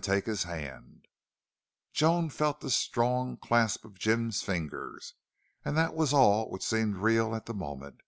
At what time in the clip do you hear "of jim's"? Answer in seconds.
3.84-4.42